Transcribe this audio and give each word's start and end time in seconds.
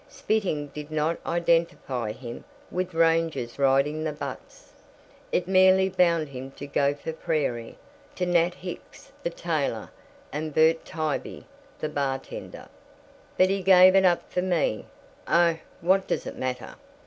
Spitting 0.09 0.69
did 0.69 0.89
not 0.89 1.19
identify 1.27 2.11
him 2.11 2.43
with 2.71 2.95
rangers 2.95 3.59
riding 3.59 4.03
the 4.03 4.11
buttes; 4.11 4.73
it 5.31 5.47
merely 5.47 5.89
bound 5.89 6.29
him 6.29 6.49
to 6.53 6.65
Gopher 6.65 7.13
Prairie 7.13 7.77
to 8.15 8.25
Nat 8.25 8.55
Hicks 8.55 9.11
the 9.21 9.29
tailor 9.29 9.91
and 10.33 10.55
Bert 10.55 10.85
Tybee 10.85 11.43
the 11.79 11.87
bartender. 11.89 12.67
"But 13.37 13.49
he 13.51 13.61
gave 13.61 13.95
it 13.95 14.03
up 14.03 14.27
for 14.33 14.41
me. 14.41 14.87
Oh, 15.27 15.59
what 15.81 16.07
does 16.07 16.25
it 16.25 16.35
matter! 16.35 16.77